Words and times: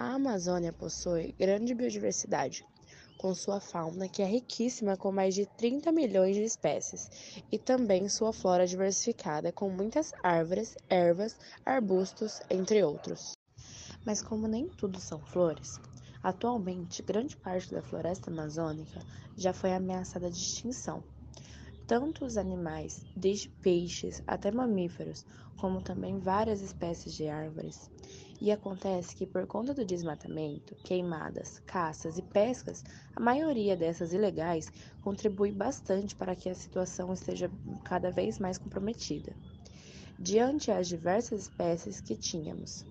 A 0.00 0.14
Amazônia 0.14 0.72
possui 0.72 1.34
grande 1.38 1.74
biodiversidade, 1.74 2.64
com 3.18 3.34
sua 3.34 3.60
fauna 3.60 4.08
que 4.08 4.22
é 4.22 4.24
riquíssima 4.24 4.96
com 4.96 5.12
mais 5.12 5.34
de 5.34 5.44
30 5.44 5.92
milhões 5.92 6.34
de 6.34 6.42
espécies, 6.42 7.10
e 7.52 7.58
também 7.58 8.08
sua 8.08 8.32
flora 8.32 8.66
diversificada 8.66 9.52
com 9.52 9.68
muitas 9.68 10.14
árvores, 10.22 10.74
ervas, 10.88 11.36
arbustos, 11.66 12.40
entre 12.48 12.82
outros. 12.82 13.32
Mas 14.02 14.22
como 14.22 14.48
nem 14.48 14.68
tudo 14.68 14.98
são 14.98 15.20
flores, 15.20 15.78
atualmente 16.22 17.02
grande 17.02 17.36
parte 17.36 17.70
da 17.70 17.82
floresta 17.82 18.30
amazônica 18.30 19.02
já 19.36 19.52
foi 19.52 19.74
ameaçada 19.74 20.30
de 20.30 20.38
extinção. 20.38 21.04
Tanto 21.86 22.24
os 22.24 22.38
animais, 22.38 23.04
desde 23.14 23.50
peixes 23.50 24.22
até 24.26 24.50
mamíferos, 24.50 25.26
como 25.58 25.82
também 25.82 26.18
várias 26.18 26.62
espécies 26.62 27.12
de 27.12 27.28
árvores. 27.28 27.90
E 28.40 28.50
acontece 28.50 29.14
que, 29.14 29.26
por 29.26 29.46
conta 29.46 29.74
do 29.74 29.84
desmatamento, 29.84 30.74
queimadas, 30.76 31.58
caças 31.66 32.16
e 32.16 32.22
pescas, 32.22 32.82
a 33.14 33.20
maioria 33.20 33.76
dessas 33.76 34.14
ilegais 34.14 34.72
contribui 35.02 35.52
bastante 35.52 36.16
para 36.16 36.34
que 36.34 36.48
a 36.48 36.54
situação 36.54 37.12
esteja 37.12 37.50
cada 37.84 38.10
vez 38.10 38.38
mais 38.38 38.56
comprometida, 38.56 39.36
diante 40.18 40.70
as 40.70 40.88
diversas 40.88 41.42
espécies 41.42 42.00
que 42.00 42.16
tínhamos. 42.16 42.86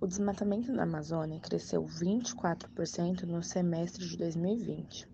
O 0.00 0.06
desmatamento 0.06 0.72
na 0.72 0.84
Amazônia 0.84 1.40
cresceu 1.40 1.84
24% 1.84 3.24
no 3.24 3.42
semestre 3.42 4.06
de 4.06 4.16
2020 4.16 5.08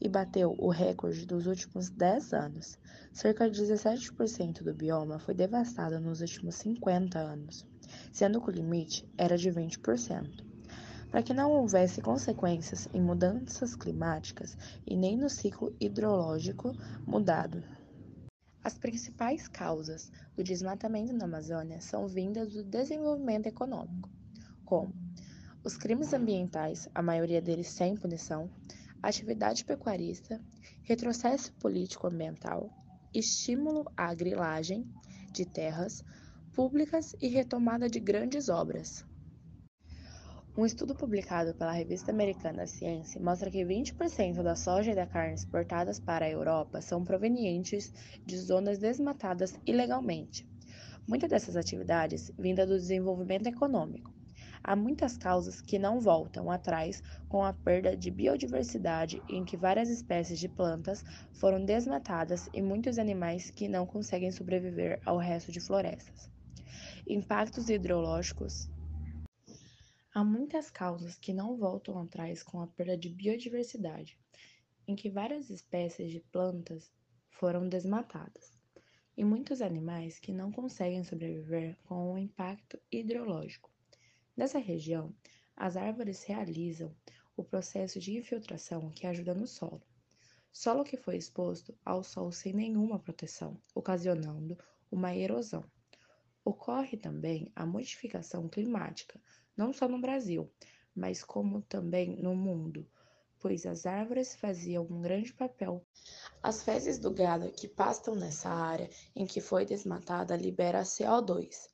e 0.00 0.08
bateu 0.08 0.54
o 0.56 0.68
recorde 0.68 1.26
dos 1.26 1.48
últimos 1.48 1.90
10 1.90 2.32
anos. 2.32 2.78
Cerca 3.12 3.50
de 3.50 3.60
17% 3.60 4.62
do 4.62 4.72
bioma 4.72 5.18
foi 5.18 5.34
devastado 5.34 5.98
nos 5.98 6.20
últimos 6.20 6.54
50 6.54 7.18
anos 7.18 7.66
sendo 8.10 8.40
que 8.40 8.48
o 8.48 8.52
limite 8.52 9.08
era 9.16 9.36
de 9.36 9.50
20%. 9.50 10.44
Para 11.10 11.22
que 11.22 11.34
não 11.34 11.50
houvesse 11.50 12.00
consequências 12.00 12.88
em 12.94 13.00
mudanças 13.00 13.74
climáticas 13.74 14.56
e 14.86 14.96
nem 14.96 15.16
no 15.16 15.28
ciclo 15.28 15.74
hidrológico 15.80 16.72
mudado. 17.06 17.62
As 18.62 18.78
principais 18.78 19.48
causas 19.48 20.12
do 20.36 20.44
desmatamento 20.44 21.12
na 21.12 21.24
Amazônia 21.24 21.80
são 21.80 22.06
vindas 22.06 22.52
do 22.52 22.62
desenvolvimento 22.62 23.46
econômico, 23.46 24.08
como 24.64 24.94
os 25.64 25.76
crimes 25.76 26.12
ambientais, 26.12 26.88
a 26.94 27.02
maioria 27.02 27.42
deles 27.42 27.68
sem 27.68 27.96
punição, 27.96 28.50
atividade 29.02 29.64
pecuarista, 29.64 30.40
retrocesso 30.82 31.52
político-ambiental, 31.54 32.70
estímulo 33.12 33.84
à 33.96 34.14
grilagem 34.14 34.86
de 35.32 35.44
terras, 35.44 36.04
públicas 36.54 37.14
e 37.20 37.28
retomada 37.28 37.88
de 37.88 38.00
grandes 38.00 38.48
obras. 38.48 39.04
Um 40.56 40.66
estudo 40.66 40.96
publicado 40.96 41.54
pela 41.54 41.70
revista 41.70 42.10
americana 42.10 42.66
Science 42.66 43.18
mostra 43.20 43.50
que 43.50 43.64
20% 43.64 44.42
da 44.42 44.56
soja 44.56 44.90
e 44.90 44.94
da 44.94 45.06
carne 45.06 45.34
exportadas 45.34 46.00
para 46.00 46.26
a 46.26 46.30
Europa 46.30 46.80
são 46.80 47.04
provenientes 47.04 47.92
de 48.26 48.36
zonas 48.36 48.78
desmatadas 48.78 49.58
ilegalmente. 49.64 50.44
Muitas 51.06 51.30
dessas 51.30 51.56
atividades 51.56 52.32
vinda 52.36 52.66
do 52.66 52.76
desenvolvimento 52.76 53.46
econômico. 53.46 54.12
Há 54.62 54.74
muitas 54.74 55.16
causas 55.16 55.60
que 55.60 55.78
não 55.78 56.00
voltam 56.00 56.50
atrás 56.50 57.00
com 57.28 57.44
a 57.44 57.52
perda 57.52 57.96
de 57.96 58.10
biodiversidade 58.10 59.22
em 59.28 59.44
que 59.44 59.56
várias 59.56 59.88
espécies 59.88 60.38
de 60.38 60.48
plantas 60.48 61.04
foram 61.32 61.64
desmatadas 61.64 62.48
e 62.52 62.60
muitos 62.60 62.98
animais 62.98 63.50
que 63.50 63.68
não 63.68 63.86
conseguem 63.86 64.32
sobreviver 64.32 65.00
ao 65.06 65.16
resto 65.16 65.50
de 65.52 65.60
florestas. 65.60 66.39
Impactos 67.06 67.70
hidrológicos. 67.70 68.68
Há 70.14 70.22
muitas 70.22 70.70
causas 70.70 71.16
que 71.16 71.32
não 71.32 71.56
voltam 71.56 71.98
atrás 71.98 72.42
com 72.42 72.60
a 72.60 72.66
perda 72.66 72.96
de 72.96 73.08
biodiversidade, 73.08 74.18
em 74.86 74.94
que 74.94 75.10
várias 75.10 75.48
espécies 75.50 76.10
de 76.10 76.20
plantas 76.20 76.92
foram 77.30 77.68
desmatadas, 77.68 78.52
e 79.16 79.24
muitos 79.24 79.62
animais 79.62 80.18
que 80.18 80.32
não 80.32 80.52
conseguem 80.52 81.02
sobreviver 81.02 81.76
com 81.84 82.12
o 82.12 82.18
impacto 82.18 82.78
hidrológico. 82.92 83.70
Nessa 84.36 84.58
região, 84.58 85.14
as 85.56 85.76
árvores 85.76 86.22
realizam 86.22 86.94
o 87.36 87.42
processo 87.42 87.98
de 87.98 88.16
infiltração 88.16 88.90
que 88.90 89.06
ajuda 89.06 89.34
no 89.34 89.46
solo. 89.46 89.82
Solo 90.52 90.84
que 90.84 90.96
foi 90.96 91.16
exposto 91.16 91.76
ao 91.84 92.04
sol 92.04 92.30
sem 92.30 92.52
nenhuma 92.52 92.98
proteção, 92.98 93.60
ocasionando 93.74 94.58
uma 94.90 95.14
erosão. 95.14 95.64
Ocorre 96.50 96.96
também 96.96 97.52
a 97.54 97.64
modificação 97.64 98.48
climática, 98.48 99.20
não 99.56 99.72
só 99.72 99.86
no 99.86 100.00
Brasil, 100.00 100.50
mas 100.92 101.22
como 101.22 101.62
também 101.62 102.16
no 102.20 102.34
mundo, 102.34 102.84
pois 103.38 103.64
as 103.64 103.86
árvores 103.86 104.34
faziam 104.34 104.84
um 104.90 105.00
grande 105.00 105.32
papel. 105.32 105.86
As 106.42 106.64
fezes 106.64 106.98
do 106.98 107.14
gado 107.14 107.52
que 107.52 107.68
pastam 107.68 108.16
nessa 108.16 108.50
área 108.50 108.90
em 109.14 109.26
que 109.26 109.40
foi 109.40 109.64
desmatada 109.64 110.36
libera 110.36 110.82
CO2, 110.82 111.68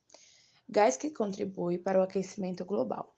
gás 0.69 0.99
que 0.99 1.09
contribui 1.09 1.79
para 1.79 1.99
o 1.99 2.03
aquecimento 2.03 2.63
global. 2.63 3.17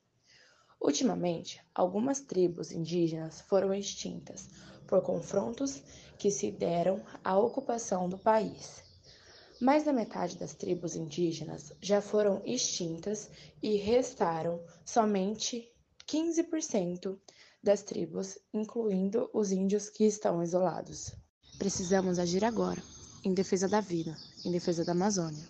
Ultimamente, 0.80 1.60
algumas 1.74 2.20
tribos 2.20 2.70
indígenas 2.70 3.40
foram 3.40 3.74
extintas 3.74 4.48
por 4.86 5.02
confrontos 5.02 5.82
que 6.16 6.30
se 6.30 6.52
deram 6.52 7.04
à 7.24 7.36
ocupação 7.36 8.08
do 8.08 8.16
país. 8.16 8.86
Mais 9.60 9.84
da 9.84 9.92
metade 9.92 10.36
das 10.36 10.54
tribos 10.54 10.94
indígenas 10.94 11.72
já 11.80 12.00
foram 12.00 12.40
extintas 12.44 13.28
e 13.62 13.76
restaram 13.76 14.60
somente 14.84 15.68
15% 16.06 17.18
das 17.62 17.82
tribos, 17.82 18.38
incluindo 18.54 19.28
os 19.34 19.50
índios 19.50 19.90
que 19.90 20.04
estão 20.04 20.42
isolados. 20.42 21.12
Precisamos 21.58 22.18
agir 22.18 22.44
agora, 22.44 22.80
em 23.24 23.34
defesa 23.34 23.68
da 23.68 23.80
vida, 23.80 24.16
em 24.44 24.52
defesa 24.52 24.84
da 24.84 24.92
Amazônia. 24.92 25.44